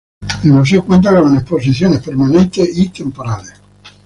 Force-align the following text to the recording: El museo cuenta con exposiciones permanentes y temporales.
El 0.43 0.53
museo 0.53 0.83
cuenta 0.83 1.15
con 1.15 1.35
exposiciones 1.35 1.99
permanentes 2.01 2.75
y 2.75 2.89
temporales. 2.89 3.53